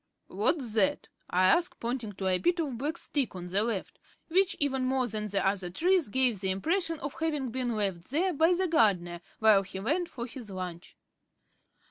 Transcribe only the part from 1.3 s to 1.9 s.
asked,